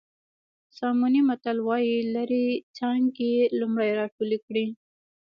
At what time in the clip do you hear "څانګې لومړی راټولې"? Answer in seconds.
2.77-4.37